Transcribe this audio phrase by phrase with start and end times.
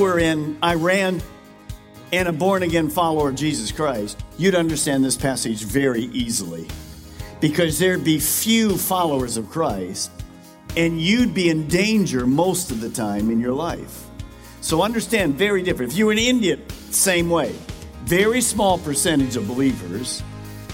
[0.00, 1.20] Were in Iran
[2.12, 6.66] and a born again follower of Jesus Christ, you'd understand this passage very easily
[7.40, 10.10] because there'd be few followers of Christ
[10.76, 14.06] and you'd be in danger most of the time in your life.
[14.62, 15.92] So understand, very different.
[15.92, 16.58] If you were in India,
[16.90, 17.54] same way.
[18.04, 20.22] Very small percentage of believers.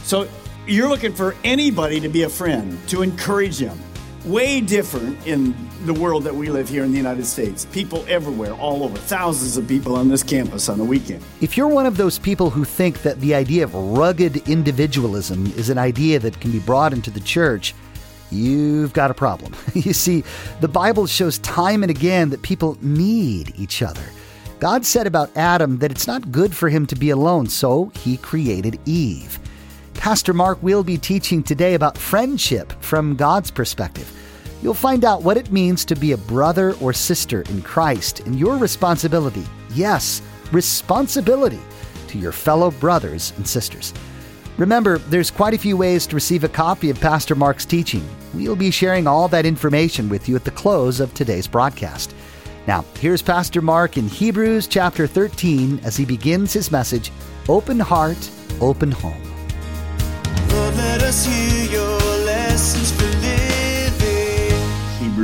[0.04, 0.28] So
[0.66, 3.78] you're looking for anybody to be a friend, to encourage them.
[4.26, 7.64] Way different in the world that we live here in the United States.
[7.66, 11.22] People everywhere, all over, thousands of people on this campus on a weekend.
[11.40, 15.70] If you're one of those people who think that the idea of rugged individualism is
[15.70, 17.72] an idea that can be brought into the church,
[18.32, 19.54] you've got a problem.
[19.74, 20.24] you see,
[20.60, 24.02] the Bible shows time and again that people need each other.
[24.58, 28.16] God said about Adam that it's not good for him to be alone, so he
[28.16, 29.38] created Eve.
[30.06, 34.08] Pastor Mark will be teaching today about friendship from God's perspective.
[34.62, 38.38] You'll find out what it means to be a brother or sister in Christ and
[38.38, 39.42] your responsibility,
[39.74, 41.58] yes, responsibility
[42.06, 43.92] to your fellow brothers and sisters.
[44.58, 48.08] Remember, there's quite a few ways to receive a copy of Pastor Mark's teaching.
[48.32, 52.14] We'll be sharing all that information with you at the close of today's broadcast.
[52.68, 57.10] Now, here's Pastor Mark in Hebrews chapter 13 as he begins his message
[57.48, 59.35] Open Heart, Open Home.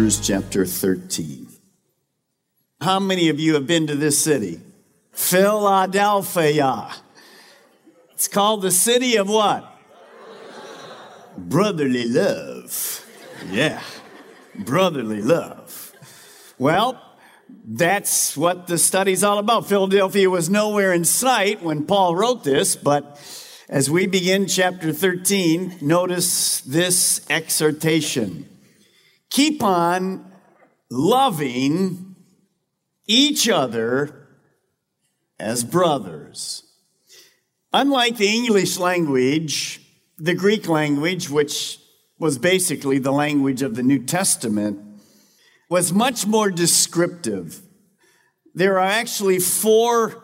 [0.02, 1.46] Hebrews chapter 13.
[2.80, 4.60] How many of you have been to this city?
[5.12, 6.90] Philadelphia.
[8.10, 9.64] It's called the city of what?
[11.38, 13.06] Brotherly love.
[13.48, 13.80] Yeah,
[14.56, 15.92] brotherly love.
[16.58, 17.00] Well,
[17.64, 19.68] that's what the study's all about.
[19.68, 23.20] Philadelphia was nowhere in sight when Paul wrote this, but
[23.68, 28.48] as we begin chapter 13, notice this exhortation.
[29.32, 30.30] Keep on
[30.90, 32.16] loving
[33.06, 34.28] each other
[35.38, 36.64] as brothers.
[37.72, 39.80] Unlike the English language,
[40.18, 41.78] the Greek language, which
[42.18, 44.78] was basically the language of the New Testament,
[45.70, 47.62] was much more descriptive.
[48.54, 50.22] There are actually four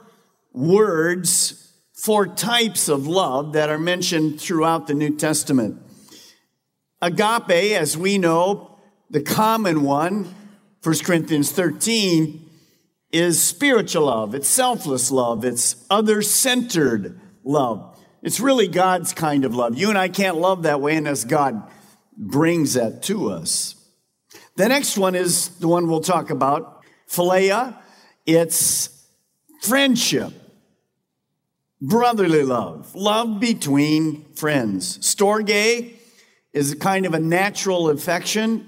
[0.52, 5.80] words, four types of love that are mentioned throughout the New Testament.
[7.00, 8.77] Agape, as we know,
[9.10, 10.34] the common one,
[10.82, 12.48] 1 Corinthians 13,
[13.10, 14.34] is spiritual love.
[14.34, 15.44] It's selfless love.
[15.44, 17.98] It's other centered love.
[18.22, 19.78] It's really God's kind of love.
[19.78, 21.62] You and I can't love that way unless God
[22.16, 23.76] brings that to us.
[24.56, 27.76] The next one is the one we'll talk about, philia.
[28.26, 29.06] It's
[29.62, 30.32] friendship,
[31.80, 34.98] brotherly love, love between friends.
[34.98, 35.94] Storge
[36.52, 38.67] is a kind of a natural affection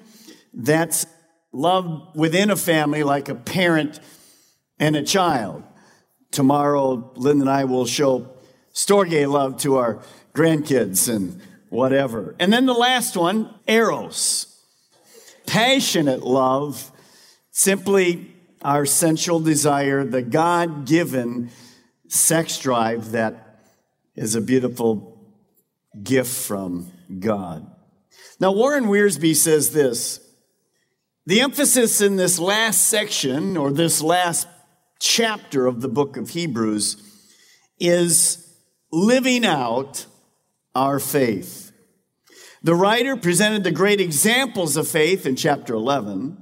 [0.52, 1.06] that's
[1.52, 4.00] love within a family, like a parent
[4.78, 5.62] and a child.
[6.30, 8.30] Tomorrow, Lynn and I will show
[8.72, 10.00] Storge love to our
[10.34, 11.40] grandkids and
[11.70, 12.36] whatever.
[12.38, 14.46] And then the last one, Eros.
[15.46, 16.92] Passionate love,
[17.50, 18.32] simply
[18.62, 21.50] our sensual desire, the God given
[22.08, 23.60] sex drive that
[24.14, 25.18] is a beautiful
[26.00, 27.68] gift from God.
[28.38, 30.20] Now, Warren Wiersbe says this
[31.26, 34.48] the emphasis in this last section or this last
[34.98, 37.02] chapter of the book of Hebrews
[37.78, 38.54] is
[38.92, 40.06] living out
[40.74, 41.72] our faith.
[42.62, 46.36] The writer presented the great examples of faith in chapter 11,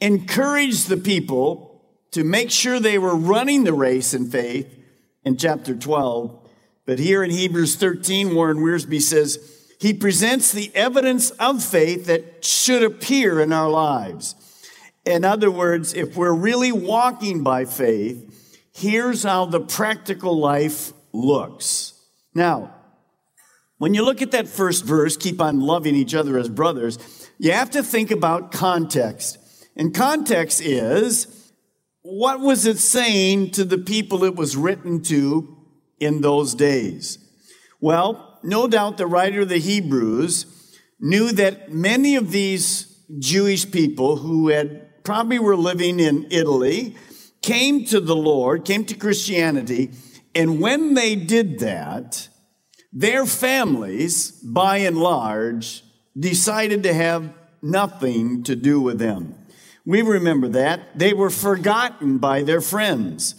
[0.00, 4.72] encouraged the people to make sure they were running the race in faith
[5.24, 6.38] in chapter 12.
[6.84, 12.44] But here in Hebrews 13, Warren Wiersbe says, he presents the evidence of faith that
[12.44, 14.36] should appear in our lives.
[15.04, 21.94] In other words, if we're really walking by faith, here's how the practical life looks.
[22.32, 22.72] Now,
[23.78, 26.96] when you look at that first verse, keep on loving each other as brothers,
[27.38, 29.36] you have to think about context.
[29.74, 31.52] And context is
[32.02, 35.56] what was it saying to the people it was written to
[35.98, 37.18] in those days?
[37.80, 40.46] Well, no doubt the writer of the Hebrews
[41.00, 46.96] knew that many of these Jewish people who had probably were living in Italy
[47.42, 49.90] came to the Lord, came to Christianity,
[50.34, 52.28] and when they did that,
[52.92, 55.82] their families, by and large,
[56.18, 59.34] decided to have nothing to do with them.
[59.84, 60.98] We remember that.
[60.98, 63.34] They were forgotten by their friends.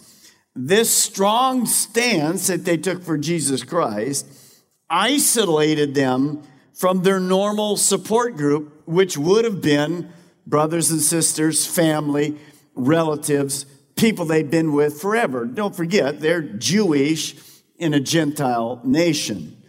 [0.54, 4.26] This strong stance that they took for Jesus Christ
[4.88, 6.42] isolated them
[6.72, 10.12] from their normal support group, which would have been
[10.46, 12.36] brothers and sisters, family,
[12.74, 13.64] relatives,
[13.96, 15.44] people they'd been with forever.
[15.44, 17.36] Don't forget, they're Jewish
[17.78, 19.62] in a Gentile nation.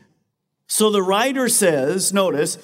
[0.68, 2.58] So the writer says, notice,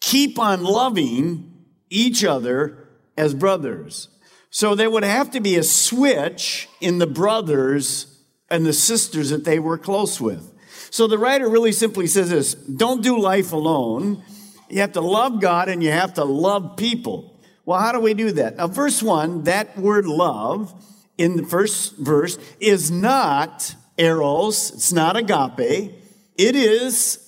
[0.00, 4.08] keep on loving each other as brothers.
[4.50, 9.44] So there would have to be a switch in the brothers and the sisters that
[9.44, 10.52] they were close with.
[10.94, 14.22] So the writer really simply says this don't do life alone.
[14.70, 17.36] You have to love God and you have to love people.
[17.64, 18.58] Well, how do we do that?
[18.58, 20.72] Now, verse one, that word love
[21.18, 25.90] in the first verse is not eros, it's not agape,
[26.38, 27.18] it is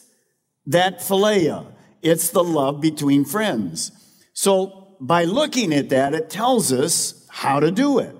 [0.66, 1.66] that philia.
[2.02, 3.90] It's the love between friends.
[4.32, 8.14] So by looking at that, it tells us how to do it.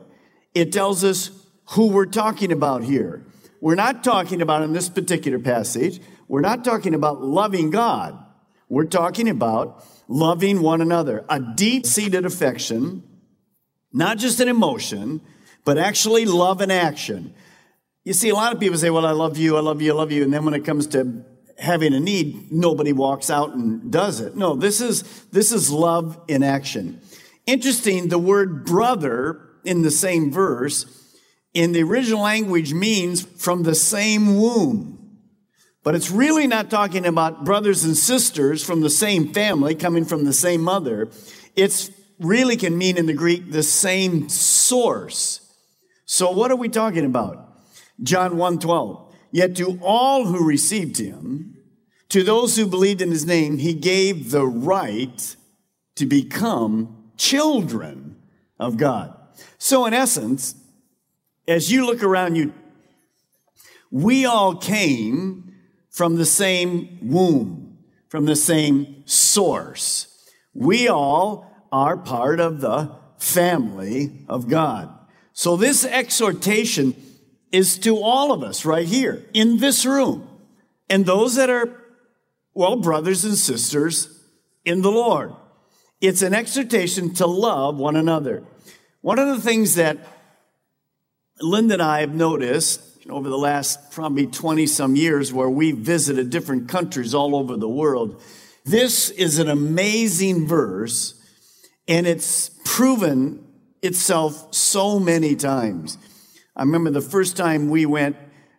[0.54, 1.30] It tells us
[1.66, 3.22] who we're talking about here.
[3.60, 8.22] We're not talking about in this particular passage, we're not talking about loving God.
[8.68, 13.04] We're talking about loving one another, a deep seated affection,
[13.92, 15.20] not just an emotion,
[15.64, 17.32] but actually love and action.
[18.04, 19.94] You see, a lot of people say, Well, I love you, I love you, I
[19.94, 20.22] love you.
[20.22, 21.24] And then when it comes to
[21.58, 24.36] having a need, nobody walks out and does it.
[24.36, 27.00] No, this is, this is love in action.
[27.46, 30.84] Interesting, the word brother in the same verse
[31.56, 35.16] in the original language means from the same womb.
[35.82, 40.24] But it's really not talking about brothers and sisters from the same family coming from
[40.24, 41.08] the same mother.
[41.54, 45.50] It's really can mean in the Greek the same source.
[46.04, 47.58] So what are we talking about?
[48.02, 49.14] John 1:12.
[49.32, 51.56] Yet to all who received him,
[52.10, 55.36] to those who believed in his name, he gave the right
[55.94, 58.16] to become children
[58.60, 59.16] of God.
[59.56, 60.54] So in essence,
[61.48, 62.52] as you look around you,
[63.90, 65.54] we all came
[65.90, 67.78] from the same womb,
[68.08, 70.30] from the same source.
[70.54, 74.92] We all are part of the family of God.
[75.32, 76.94] So this exhortation
[77.52, 80.28] is to all of us right here in this room
[80.88, 81.82] and those that are,
[82.54, 84.22] well, brothers and sisters
[84.64, 85.34] in the Lord.
[86.00, 88.44] It's an exhortation to love one another.
[89.00, 89.98] One of the things that
[91.40, 92.80] Linda and I have noticed
[93.10, 97.68] over the last probably 20 some years where we visited different countries all over the
[97.68, 98.22] world.
[98.64, 101.14] This is an amazing verse
[101.86, 103.46] and it's proven
[103.82, 105.98] itself so many times.
[106.56, 108.16] I remember the first time we went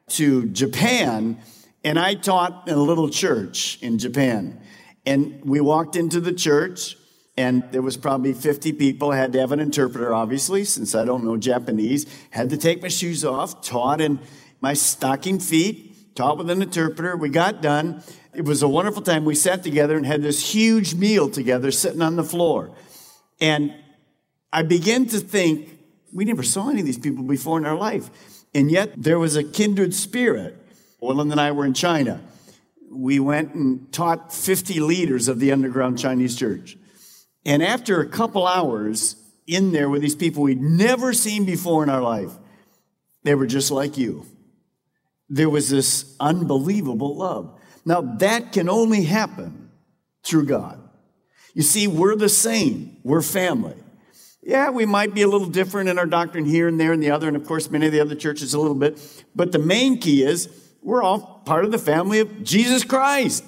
[0.10, 1.40] to Japan
[1.84, 4.62] and I taught in a little church in Japan.
[5.06, 6.96] And we walked into the church
[7.38, 9.12] and there was probably 50 people.
[9.12, 12.08] I had to have an interpreter, obviously, since I don't know Japanese.
[12.32, 14.20] Had to take my shoes off, taught in
[14.60, 17.16] my stocking feet, taught with an interpreter.
[17.16, 18.02] We got done.
[18.34, 19.24] It was a wonderful time.
[19.24, 22.76] We sat together and had this huge meal together sitting on the floor.
[23.40, 23.74] And
[24.52, 25.70] I began to think,
[26.12, 28.10] we never saw any of these people before in our life.
[28.56, 30.58] And yet there was a kindred spirit.
[31.00, 32.20] Willem and I were in China.
[32.90, 36.78] We went and taught 50 leaders of the underground Chinese church.
[37.48, 39.16] And after a couple hours
[39.48, 42.32] in there with these people we'd never seen before in our life,
[43.24, 44.26] they were just like you.
[45.30, 47.58] There was this unbelievable love.
[47.86, 49.70] Now, that can only happen
[50.24, 50.78] through God.
[51.54, 53.76] You see, we're the same, we're family.
[54.44, 57.12] Yeah, we might be a little different in our doctrine here and there and the
[57.12, 59.24] other, and of course, many of the other churches a little bit.
[59.34, 60.50] But the main key is
[60.82, 63.44] we're all part of the family of Jesus Christ.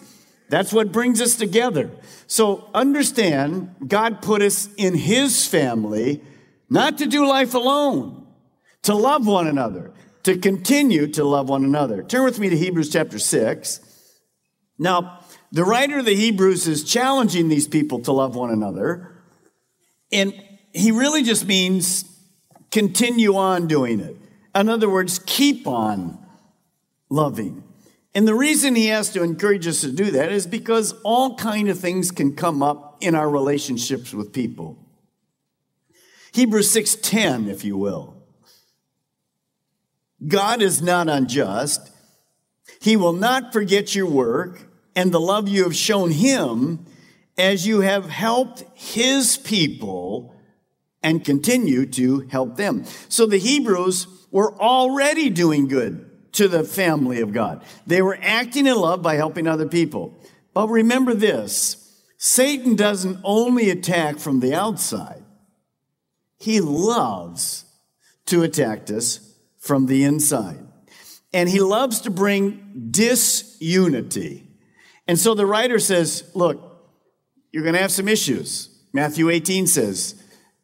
[0.49, 1.91] That's what brings us together.
[2.27, 6.21] So understand, God put us in His family
[6.69, 8.27] not to do life alone,
[8.83, 9.91] to love one another,
[10.23, 12.03] to continue to love one another.
[12.03, 13.79] Turn with me to Hebrews chapter 6.
[14.77, 15.19] Now,
[15.51, 19.15] the writer of the Hebrews is challenging these people to love one another,
[20.11, 20.33] and
[20.73, 22.05] he really just means
[22.71, 24.15] continue on doing it.
[24.53, 26.23] In other words, keep on
[27.09, 27.63] loving.
[28.15, 31.69] And the reason he has to encourage us to do that is because all kind
[31.69, 34.77] of things can come up in our relationships with people.
[36.33, 38.15] Hebrews 6:10, if you will.
[40.27, 41.91] God is not unjust.
[42.81, 44.61] He will not forget your work
[44.95, 46.85] and the love you have shown him
[47.37, 50.35] as you have helped his people
[51.01, 52.83] and continue to help them.
[53.07, 57.63] So the Hebrews were already doing good to the family of God.
[57.87, 60.17] They were acting in love by helping other people.
[60.53, 65.23] But remember this Satan doesn't only attack from the outside,
[66.37, 67.65] he loves
[68.25, 70.65] to attack us from the inside.
[71.31, 74.47] And he loves to bring disunity.
[75.07, 76.59] And so the writer says, Look,
[77.51, 78.69] you're going to have some issues.
[78.93, 80.15] Matthew 18 says,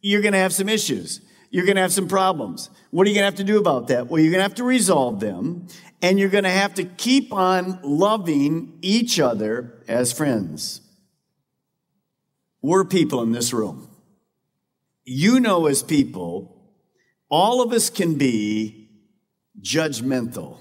[0.01, 1.22] You're going to have some issues.
[1.56, 2.70] You're going to have some problems.
[2.92, 4.08] What are you going to have to do about that?
[4.08, 5.68] Well, you're going to have to resolve them,
[6.02, 10.82] and you're going to have to keep on loving each other as friends.
[12.62, 13.90] We're people in this room.
[15.06, 16.74] You know, as people,
[17.30, 18.90] all of us can be
[19.62, 20.58] judgmental.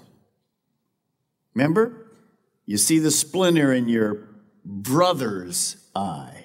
[1.54, 2.06] Remember?
[2.66, 4.28] You see the splinter in your
[4.64, 6.44] brother's eye.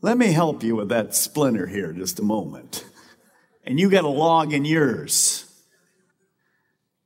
[0.00, 2.84] Let me help you with that splinter here just a moment.
[3.64, 5.46] And you got a log in yours.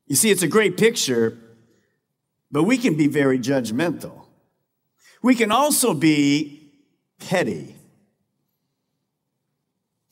[0.07, 1.39] You see, it's a great picture,
[2.51, 4.27] but we can be very judgmental.
[5.23, 6.71] We can also be
[7.19, 7.75] petty.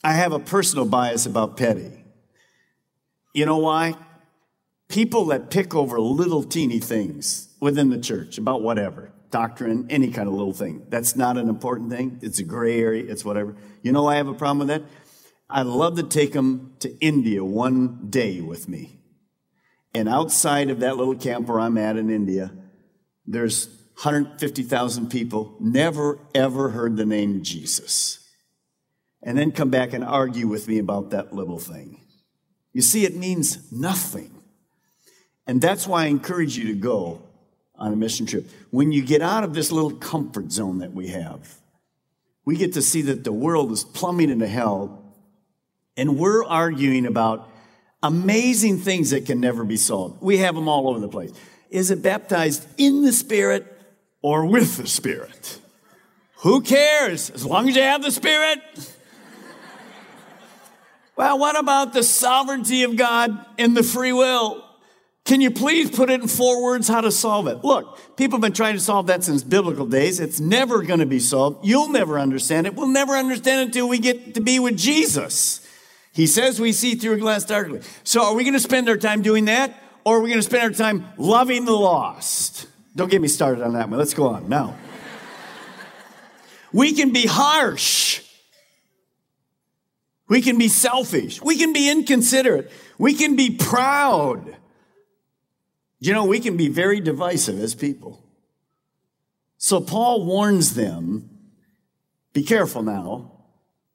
[0.04, 1.90] I have a personal bias about petty.
[3.34, 3.96] You know why?
[4.88, 10.28] People that pick over little teeny things within the church about whatever doctrine, any kind
[10.28, 10.86] of little thing.
[10.88, 12.18] That's not an important thing.
[12.22, 13.10] It's a gray area.
[13.10, 13.56] It's whatever.
[13.82, 14.82] You know, I have a problem with that.
[15.48, 19.00] I'd love to take them to India one day with me.
[19.94, 22.52] And outside of that little camp where I'm at in India,
[23.26, 23.68] there's
[24.02, 28.18] 150,000 people, never ever heard the name Jesus.
[29.22, 32.00] And then come back and argue with me about that little thing.
[32.72, 34.30] You see, it means nothing.
[35.46, 37.22] And that's why I encourage you to go
[37.74, 38.50] on a mission trip.
[38.70, 41.60] When you get out of this little comfort zone that we have,
[42.44, 45.05] we get to see that the world is plumbing into hell,
[45.96, 47.48] and we're arguing about
[48.02, 50.22] amazing things that can never be solved.
[50.22, 51.32] We have them all over the place.
[51.70, 53.66] Is it baptized in the Spirit
[54.22, 55.60] or with the Spirit?
[56.38, 57.30] Who cares?
[57.30, 58.60] As long as you have the Spirit.
[61.16, 64.62] well, what about the sovereignty of God and the free will?
[65.24, 67.64] Can you please put it in four words how to solve it?
[67.64, 70.20] Look, people have been trying to solve that since biblical days.
[70.20, 71.66] It's never going to be solved.
[71.66, 72.76] You'll never understand it.
[72.76, 75.65] We'll never understand it until we get to be with Jesus.
[76.16, 77.82] He says we see through a glass darkly.
[78.02, 79.78] So are we going to spend our time doing that?
[80.02, 82.68] Or are we going to spend our time loving the lost?
[82.96, 83.98] Don't get me started on that one.
[83.98, 84.78] Let's go on now.
[86.72, 88.22] we can be harsh.
[90.26, 91.42] We can be selfish.
[91.42, 92.72] We can be inconsiderate.
[92.96, 94.56] We can be proud.
[95.98, 98.24] You know, we can be very divisive as people.
[99.58, 101.28] So Paul warns them
[102.32, 103.32] be careful now,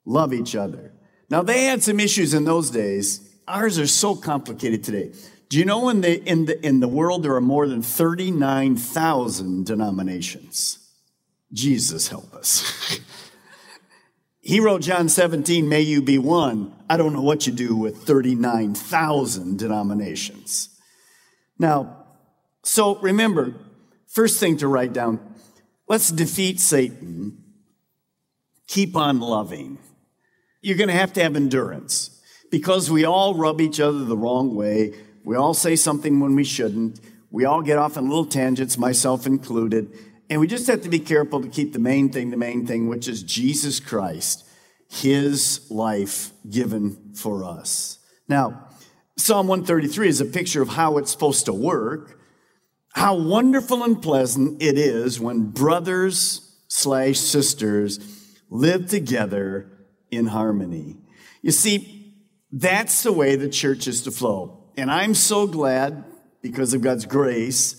[0.05, 0.93] love each other.
[1.31, 3.27] Now, they had some issues in those days.
[3.47, 5.13] Ours are so complicated today.
[5.47, 9.65] Do you know in the, in the, in the world there are more than 39,000
[9.65, 10.77] denominations?
[11.53, 12.99] Jesus help us.
[14.41, 16.73] he wrote John 17, may you be one.
[16.89, 20.69] I don't know what you do with 39,000 denominations.
[21.57, 22.07] Now,
[22.63, 23.53] so remember,
[24.07, 25.19] first thing to write down
[25.87, 27.41] let's defeat Satan.
[28.67, 29.77] Keep on loving.
[30.61, 34.55] You're going to have to have endurance because we all rub each other the wrong
[34.55, 34.93] way.
[35.23, 36.99] We all say something when we shouldn't.
[37.31, 39.91] We all get off on little tangents, myself included.
[40.29, 42.87] And we just have to be careful to keep the main thing the main thing,
[42.87, 44.47] which is Jesus Christ,
[44.89, 47.99] his life given for us.
[48.27, 48.67] Now,
[49.17, 52.19] Psalm 133 is a picture of how it's supposed to work.
[52.93, 57.99] How wonderful and pleasant it is when brothers slash sisters
[58.49, 59.69] live together
[60.11, 60.97] in harmony.
[61.41, 62.13] You see,
[62.51, 64.65] that's the way the church is to flow.
[64.77, 66.03] And I'm so glad
[66.41, 67.77] because of God's grace.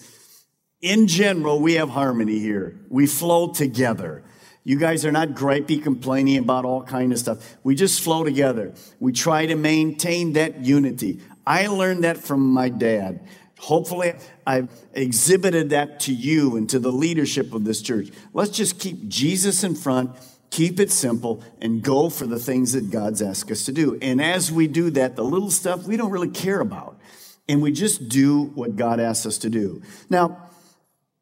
[0.81, 2.81] In general, we have harmony here.
[2.89, 4.25] We flow together.
[4.65, 7.57] You guys are not gripey, complaining about all kind of stuff.
[7.65, 8.75] We just flow together.
[9.01, 11.21] We try to maintain that unity.
[11.47, 13.27] I learned that from my dad.
[13.59, 14.15] Hopefully,
[14.47, 18.11] I've exhibited that to you and to the leadership of this church.
[18.33, 20.11] Let's just keep Jesus in front,
[20.53, 23.99] keep it simple, and go for the things that God's asked us to do.
[24.01, 27.01] And as we do that, the little stuff we don't really care about.
[27.49, 29.83] And we just do what God asks us to do.
[30.11, 30.51] Now,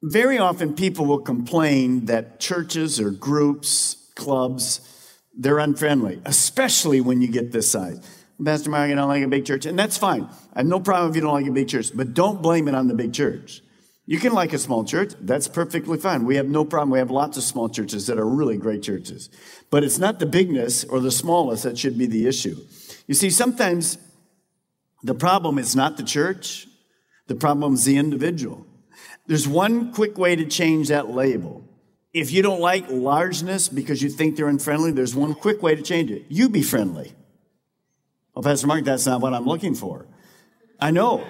[0.02, 4.80] very often people will complain that churches or groups, clubs,
[5.32, 8.00] they're unfriendly, especially when you get this size.
[8.44, 9.64] Pastor Mark, I don't like a big church.
[9.64, 10.28] And that's fine.
[10.54, 12.74] I have no problem if you don't like a big church, but don't blame it
[12.74, 13.62] on the big church.
[14.10, 15.12] You can like a small church.
[15.20, 16.24] That's perfectly fine.
[16.24, 16.90] We have no problem.
[16.90, 19.30] We have lots of small churches that are really great churches.
[19.70, 22.56] But it's not the bigness or the smallness that should be the issue.
[23.06, 23.98] You see, sometimes
[25.04, 26.66] the problem is not the church.
[27.28, 28.66] The problem is the individual.
[29.28, 31.62] There's one quick way to change that label.
[32.12, 35.82] If you don't like largeness because you think they're unfriendly, there's one quick way to
[35.82, 36.24] change it.
[36.28, 37.12] You be friendly.
[38.34, 40.08] Well, Pastor Mark, that's not what I'm looking for.
[40.80, 41.24] I know.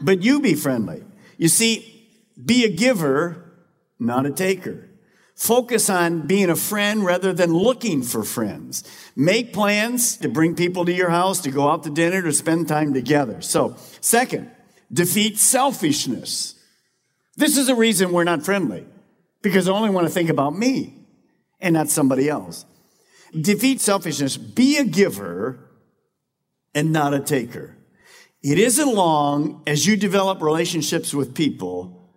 [0.00, 1.02] But you be friendly.
[1.36, 2.08] You see,
[2.42, 3.52] be a giver,
[3.98, 4.88] not a taker.
[5.34, 8.82] Focus on being a friend rather than looking for friends.
[9.14, 12.66] Make plans to bring people to your house, to go out to dinner, to spend
[12.66, 13.40] time together.
[13.40, 14.50] So, second,
[14.92, 16.56] defeat selfishness.
[17.36, 18.84] This is the reason we're not friendly,
[19.40, 21.06] because I only want to think about me
[21.60, 22.64] and not somebody else.
[23.32, 24.36] Defeat selfishness.
[24.36, 25.70] Be a giver
[26.74, 27.77] and not a taker.
[28.42, 32.12] It isn't long as you develop relationships with people,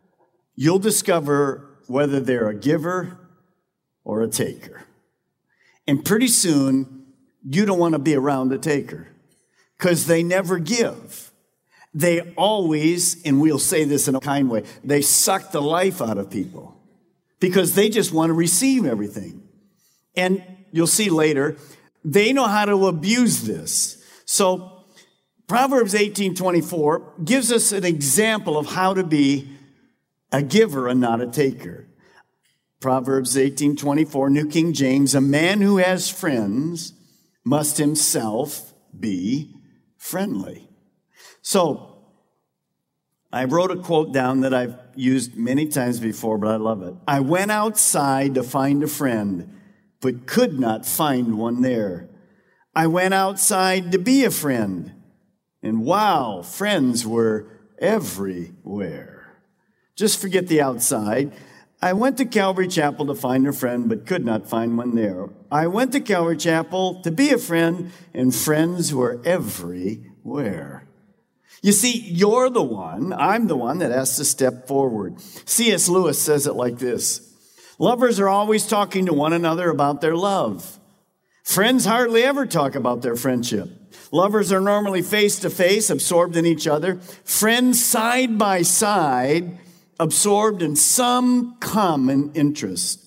[0.55, 3.17] you'll discover whether they're a giver
[4.03, 4.83] or a taker.
[5.87, 7.07] And pretty soon,
[7.43, 9.07] you don't want to be around a taker
[9.77, 11.31] because they never give.
[11.93, 16.17] They always, and we'll say this in a kind way, they suck the life out
[16.17, 16.77] of people
[17.39, 19.43] because they just want to receive everything.
[20.15, 21.57] And you'll see later,
[22.05, 23.97] they know how to abuse this.
[24.25, 24.80] So
[25.51, 29.49] Proverbs 18:24 gives us an example of how to be
[30.31, 31.89] a giver and not a taker.
[32.79, 36.93] Proverbs 18:24 New King James, a man who has friends
[37.43, 39.53] must himself be
[39.97, 40.69] friendly.
[41.41, 41.97] So,
[43.33, 46.93] I wrote a quote down that I've used many times before, but I love it.
[47.09, 49.49] I went outside to find a friend
[49.99, 52.09] but could not find one there.
[52.73, 54.93] I went outside to be a friend,
[55.63, 57.47] and wow, friends were
[57.79, 59.37] everywhere.
[59.95, 61.31] Just forget the outside.
[61.81, 65.29] I went to Calvary Chapel to find a friend, but could not find one there.
[65.51, 70.87] I went to Calvary Chapel to be a friend, and friends were everywhere.
[71.63, 75.19] You see, you're the one, I'm the one that has to step forward.
[75.21, 75.89] C.S.
[75.89, 77.31] Lewis says it like this
[77.79, 80.79] Lovers are always talking to one another about their love.
[81.43, 83.69] Friends hardly ever talk about their friendship.
[84.11, 86.99] Lovers are normally face to face, absorbed in each other.
[87.23, 89.57] Friends side by side,
[89.99, 92.99] absorbed in some common interest.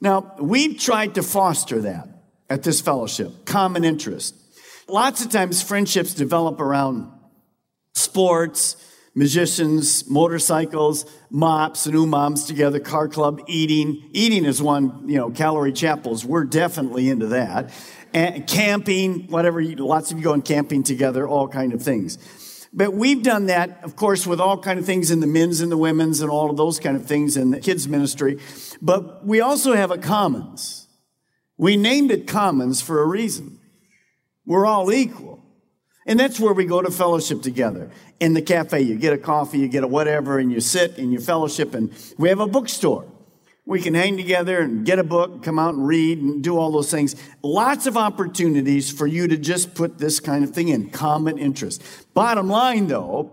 [0.00, 2.08] Now, we've tried to foster that
[2.50, 4.34] at this fellowship, common interest.
[4.88, 7.10] Lots of times friendships develop around
[7.94, 8.76] sports,
[9.14, 14.08] musicians, motorcycles, mops and umams together, car club, eating.
[14.12, 16.24] Eating is one, you know, calorie chapels.
[16.24, 17.72] We're definitely into that.
[18.12, 22.18] And camping, whatever, lots of you going camping together, all kind of things.
[22.72, 25.72] But we've done that, of course, with all kind of things in the men's and
[25.72, 28.38] the women's and all of those kind of things in the kids ministry.
[28.80, 30.86] But we also have a commons.
[31.56, 33.58] We named it commons for a reason.
[34.46, 35.44] We're all equal.
[36.06, 37.90] And that's where we go to fellowship together.
[38.20, 41.12] In the cafe, you get a coffee, you get a whatever, and you sit and
[41.12, 41.74] you fellowship.
[41.74, 43.06] And we have a bookstore.
[43.66, 46.72] We can hang together and get a book, come out and read and do all
[46.72, 47.14] those things.
[47.42, 51.82] Lots of opportunities for you to just put this kind of thing in, common interest.
[52.14, 53.30] Bottom line though,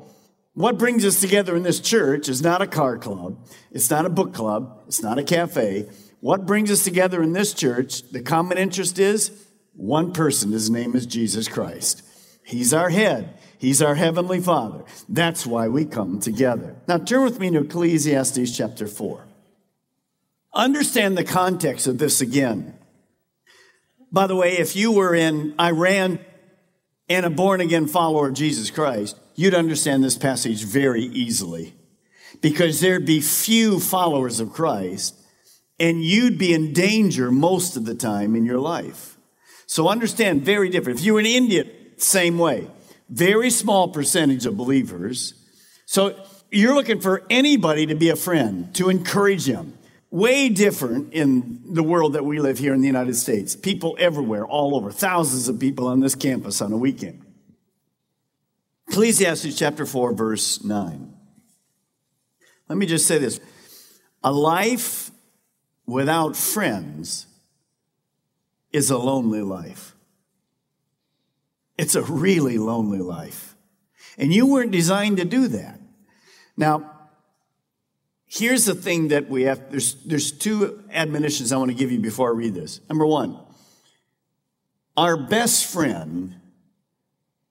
[0.54, 4.10] what brings us together in this church is not a car club, it's not a
[4.10, 5.90] book club, it's not a cafe.
[6.20, 10.52] What brings us together in this church, the common interest is one person.
[10.52, 12.02] His name is Jesus Christ.
[12.48, 13.38] He's our head.
[13.58, 14.86] He's our heavenly Father.
[15.10, 16.78] That's why we come together.
[16.88, 19.26] Now turn with me to Ecclesiastes chapter 4.
[20.54, 22.74] Understand the context of this again.
[24.14, 26.20] By the way, if you were in Iran
[27.10, 31.76] and a born again follower of Jesus Christ, you'd understand this passage very easily
[32.42, 35.16] because there'd be few followers of Christ
[35.82, 39.18] and you'd be in danger most of the time in your life.
[39.66, 41.00] So understand, very different.
[41.00, 41.66] If you were in India,
[41.98, 42.68] same way.
[43.10, 45.34] Very small percentage of believers.
[45.86, 46.16] So
[46.52, 49.78] you're looking for anybody to be a friend, to encourage them.
[50.10, 53.56] Way different in the world that we live here in the United States.
[53.56, 57.26] People everywhere, all over, thousands of people on this campus on a weekend.
[58.88, 61.14] Ecclesiastes chapter 4, verse 9.
[62.70, 63.42] Let me just say this
[64.24, 65.12] a life
[65.86, 67.28] without friends
[68.72, 69.97] is a lonely life.
[71.78, 73.56] It's a really lonely life.
[74.18, 75.80] And you weren't designed to do that.
[76.56, 76.92] Now,
[78.26, 82.00] here's the thing that we have there's, there's two admonitions I want to give you
[82.00, 82.82] before I read this.
[82.90, 83.40] Number one,
[84.96, 86.36] Our best friend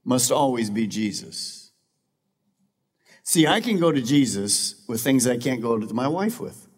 [0.05, 1.71] must always be Jesus.
[3.23, 6.69] See, I can go to Jesus with things I can't go to my wife with.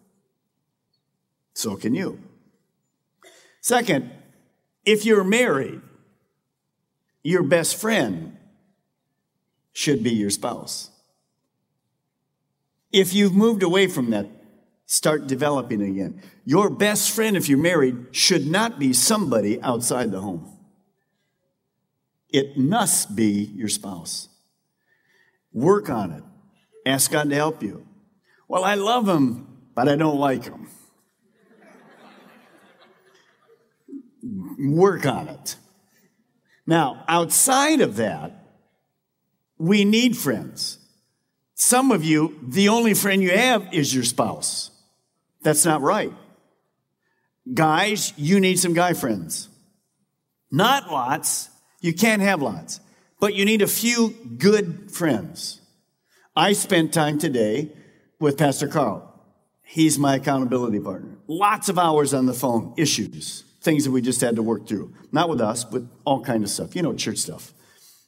[1.53, 2.19] So can you.
[3.61, 4.11] Second,
[4.85, 5.81] if you're married,
[7.29, 8.35] your best friend
[9.71, 10.89] should be your spouse.
[12.91, 14.25] If you've moved away from that,
[14.87, 16.23] start developing again.
[16.43, 20.57] Your best friend, if you're married, should not be somebody outside the home.
[22.29, 24.27] It must be your spouse.
[25.53, 26.23] Work on it.
[26.83, 27.85] Ask God to help you.
[28.47, 30.67] Well, I love him, but I don't like him.
[34.59, 35.57] Work on it.
[36.69, 38.31] Now, outside of that,
[39.57, 40.77] we need friends.
[41.55, 44.69] Some of you, the only friend you have is your spouse.
[45.41, 46.13] That's not right.
[47.51, 49.49] Guys, you need some guy friends.
[50.51, 51.49] Not lots.
[51.81, 52.79] You can't have lots.
[53.19, 55.61] But you need a few good friends.
[56.35, 57.71] I spent time today
[58.19, 59.11] with Pastor Carl.
[59.63, 61.17] He's my accountability partner.
[61.27, 64.93] Lots of hours on the phone, issues, things that we just had to work through.
[65.11, 66.75] Not with us, but all kind of stuff.
[66.75, 67.53] You know, church stuff,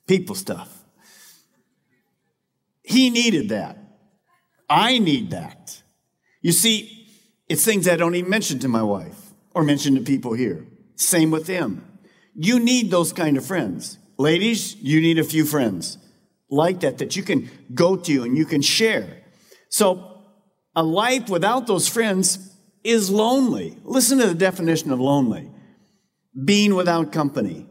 [0.07, 0.83] people stuff.
[2.83, 3.77] He needed that.
[4.69, 5.81] I need that.
[6.41, 7.07] You see,
[7.47, 10.65] it's things I don't even mention to my wife or mention to people here.
[10.95, 11.85] Same with him.
[12.35, 13.97] You need those kind of friends.
[14.17, 15.97] Ladies, you need a few friends
[16.49, 19.23] like that that you can go to and you can share.
[19.69, 20.23] So
[20.75, 22.50] a life without those friends
[22.83, 23.77] is lonely.
[23.83, 25.49] Listen to the definition of lonely.
[26.45, 27.67] Being without company,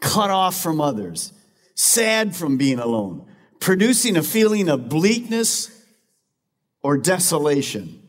[0.00, 1.32] cut off from others,
[1.74, 3.26] sad from being alone,
[3.60, 5.70] producing a feeling of bleakness
[6.82, 8.02] or desolation.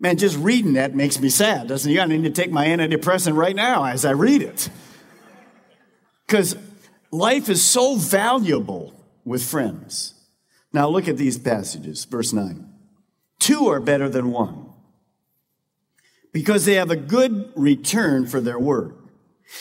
[0.00, 2.00] Man, just reading that makes me sad, doesn't it?
[2.00, 4.68] I need to take my antidepressant right now as I read it.
[6.26, 6.56] Because
[7.12, 8.92] life is so valuable
[9.24, 10.14] with friends.
[10.72, 12.68] Now look at these passages, verse 9.
[13.38, 14.63] Two are better than one
[16.34, 18.96] because they have a good return for their work.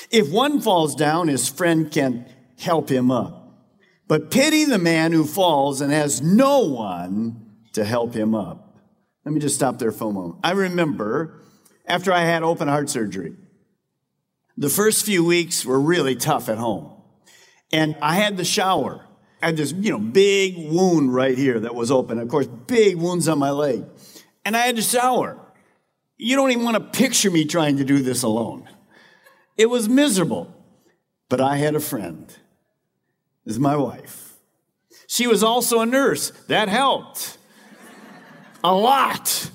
[0.09, 2.25] If one falls down, his friend can
[2.57, 3.41] help him up.
[4.07, 8.75] But pity the man who falls and has no one to help him up.
[9.23, 10.39] Let me just stop there for a moment.
[10.43, 11.39] I remember
[11.85, 13.35] after I had open heart surgery,
[14.57, 16.91] the first few weeks were really tough at home.
[17.71, 19.05] And I had the shower.
[19.43, 22.17] I had this, you know, big wound right here that was open.
[22.17, 23.85] Of course, big wounds on my leg.
[24.43, 25.39] And I had to shower.
[26.17, 28.69] You don't even want to picture me trying to do this alone.
[29.57, 30.53] It was miserable.
[31.29, 32.33] But I had a friend
[33.45, 34.33] is my wife.
[35.07, 36.31] She was also a nurse.
[36.47, 37.37] That helped
[38.63, 39.49] a lot.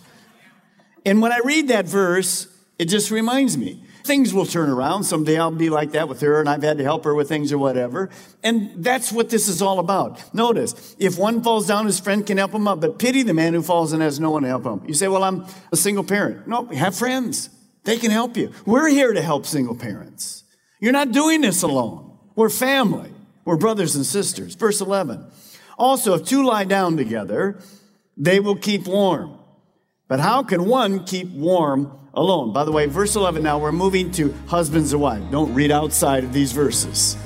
[1.07, 5.05] And when I read that verse, it just reminds me things will turn around.
[5.05, 7.53] Someday I'll be like that with her, and I've had to help her with things
[7.53, 8.11] or whatever.
[8.42, 10.35] And that's what this is all about.
[10.35, 13.55] Notice, if one falls down, his friend can help him up, but pity the man
[13.55, 14.83] who falls and has no one to help him.
[14.88, 16.49] You say, Well, I'm a single parent.
[16.49, 17.51] No, have friends.
[17.85, 18.53] They can help you.
[18.66, 20.42] We're here to help single parents.
[20.81, 22.18] You're not doing this alone.
[22.35, 23.12] We're family.
[23.44, 24.55] We're brothers and sisters.
[24.55, 25.25] Verse 11.
[25.79, 27.61] Also, if two lie down together,
[28.16, 29.38] they will keep warm.
[30.09, 32.53] But how can one keep warm alone?
[32.53, 35.31] By the way, verse 11 now, we're moving to husbands and wives.
[35.31, 37.16] Don't read outside of these verses.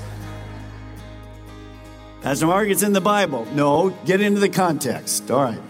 [2.22, 3.46] Pastor Mark, it's in the Bible.
[3.52, 5.30] No, get into the context.
[5.30, 5.60] All right.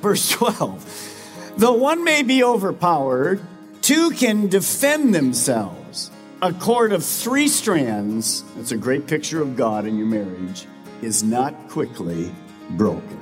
[0.00, 1.54] Verse 12.
[1.56, 3.40] Though one may be overpowered,
[3.80, 6.10] two can defend themselves
[6.42, 10.66] a cord of three strands, that's a great picture of God in your marriage,
[11.00, 12.32] is not quickly
[12.70, 13.18] broken.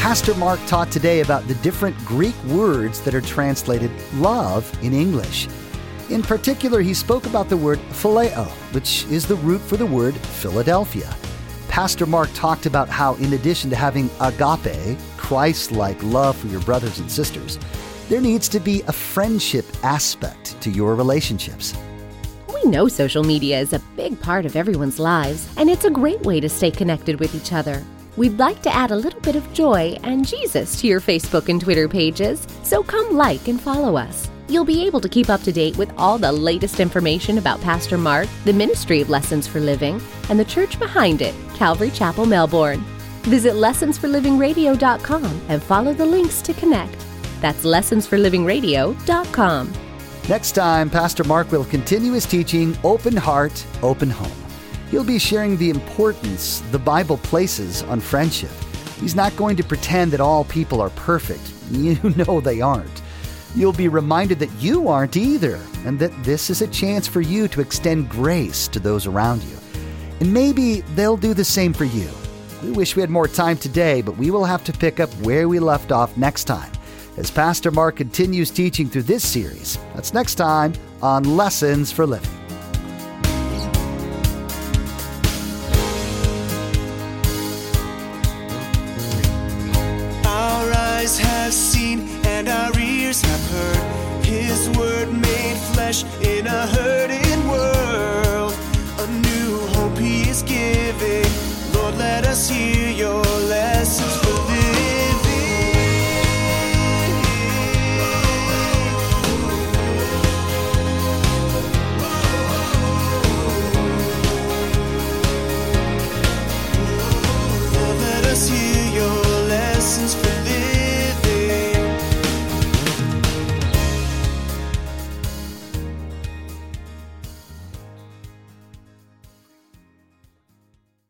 [0.00, 5.46] Pastor Mark taught today about the different Greek words that are translated love in English.
[6.08, 10.14] In particular, he spoke about the word phileo, which is the root for the word
[10.16, 11.14] Philadelphia.
[11.68, 16.62] Pastor Mark talked about how, in addition to having agape, Christ like love for your
[16.62, 17.58] brothers and sisters,
[18.08, 21.76] there needs to be a friendship aspect to your relationships.
[22.54, 26.22] We know social media is a big part of everyone's lives, and it's a great
[26.22, 27.84] way to stay connected with each other.
[28.20, 31.58] We'd like to add a little bit of joy and Jesus to your Facebook and
[31.58, 34.28] Twitter pages, so come like and follow us.
[34.46, 37.96] You'll be able to keep up to date with all the latest information about Pastor
[37.96, 42.84] Mark, the ministry of Lessons for Living, and the church behind it, Calvary Chapel, Melbourne.
[43.22, 47.02] Visit lessonsforlivingradio.com and follow the links to connect.
[47.40, 49.72] That's lessonsforlivingradio.com.
[50.28, 54.49] Next time, Pastor Mark will continue his teaching Open Heart, Open Home.
[54.90, 58.50] He'll be sharing the importance the Bible places on friendship.
[59.00, 61.40] He's not going to pretend that all people are perfect.
[61.70, 63.00] You know they aren't.
[63.54, 67.46] You'll be reminded that you aren't either, and that this is a chance for you
[67.46, 69.56] to extend grace to those around you.
[70.18, 72.10] And maybe they'll do the same for you.
[72.64, 75.48] We wish we had more time today, but we will have to pick up where
[75.48, 76.72] we left off next time
[77.16, 79.78] as Pastor Mark continues teaching through this series.
[79.94, 80.72] That's next time
[81.02, 82.39] on Lessons for Living.
[91.50, 94.24] Seen and our ears have heard.
[94.24, 96.66] His word made flesh in a